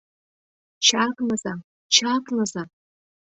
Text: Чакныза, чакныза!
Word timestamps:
Чакныза, 0.85 1.53
чакныза! 1.95 2.63